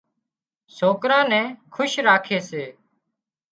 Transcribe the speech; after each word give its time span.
سوڪران 0.77 1.25
نين 1.31 1.45
خوش 1.73 1.91
راکي 2.07 2.39
سي 2.49 2.63